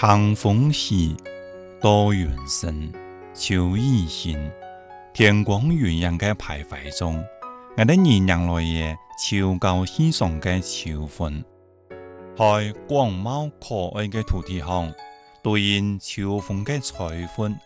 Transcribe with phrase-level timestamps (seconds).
[0.00, 1.16] 长风起，
[1.80, 2.88] 多云深，
[3.34, 4.38] 秋意新。
[5.12, 7.20] 天光云影嘅徘徊中，
[7.76, 11.44] 爱得宜人落叶，秋高气爽嘅秋分，
[12.36, 14.94] 在广袤可爱嘅土地上，
[15.42, 17.56] 兑现秋风嘅吹风，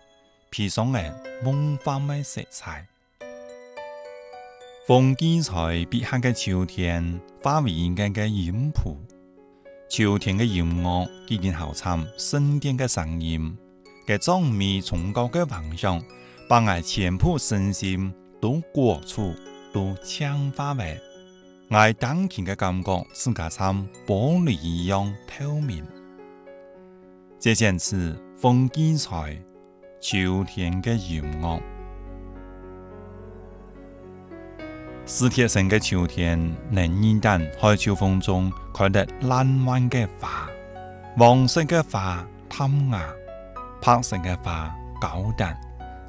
[0.51, 2.87] 披上了梦幻嘅色彩。
[4.87, 5.53] 风景在
[5.91, 7.05] 别克嘅秋天，
[7.45, 8.97] 为未间嘅音谱。
[9.93, 13.55] 秋天嘅音乐，几件好听，盛典嘅声音，
[14.09, 16.03] 嘅壮美崇高嘅幻想，
[16.49, 18.11] 把我全部身心
[18.41, 19.35] 都裹住，
[19.71, 20.99] 都强化为
[21.69, 25.85] 我当前嘅感觉，自家像玻璃一样透明。
[27.39, 29.37] 这件事风景才
[30.01, 31.72] 秋天嘅音乐。
[35.15, 36.41] 史铁生嘅秋天，
[36.71, 40.49] 嫩一旦喺秋风中开得烂漫嘅花，
[41.19, 43.13] 黄色嘅花淡雅，
[43.83, 45.55] 白色嘅花高淡，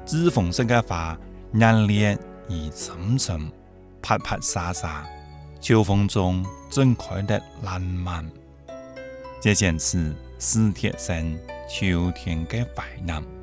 [0.06, 1.14] 紫红色嘅花
[1.52, 3.52] 热烈而深沉，
[4.00, 5.04] 啪啪沙沙。
[5.60, 8.24] 秋风中正开得烂漫。
[9.38, 13.33] 这件事，史铁生秋天嘅快人。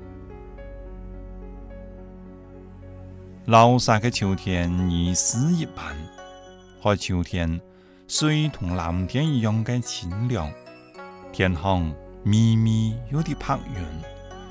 [3.51, 5.83] 崂山嘅秋天，一丝一般，
[6.79, 7.59] 和秋天，
[8.07, 10.49] 水同蓝天一样嘅清凉。
[11.33, 11.93] 天上
[12.23, 13.83] 密密有啲白云，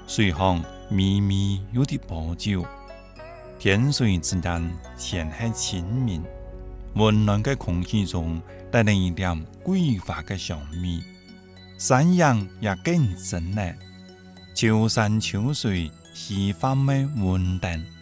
[0.06, 2.62] 水上密密有啲波皱。
[3.58, 6.22] 天水之间，显得清明。
[6.94, 8.38] 温暖嘅空气中，
[8.70, 11.02] 带嚟一点桂花嘅香味。
[11.78, 13.74] 山阳也更真嘞。
[14.54, 17.99] 秋山秋水，喜欢美温等。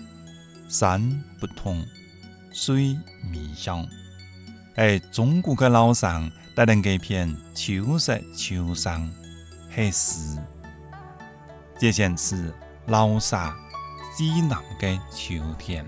[0.68, 1.00] 山
[1.40, 1.82] 不同，
[2.52, 2.94] 水
[3.30, 3.86] 迷香。
[4.74, 9.10] 哎，中国的老山带来一片秋色秋山，
[9.70, 10.38] 黑丝，
[11.80, 12.54] 这件是
[12.88, 13.56] 老沙
[14.14, 15.84] 西南的秋天。